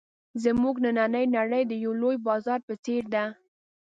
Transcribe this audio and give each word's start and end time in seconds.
زموږ 0.43 0.75
نننۍ 0.85 1.25
نړۍ 1.37 1.63
د 1.67 1.73
یوه 1.83 1.97
لوی 2.01 2.17
بازار 2.27 2.59
په 2.67 2.73
څېر 2.85 3.03
ده. 3.13 3.23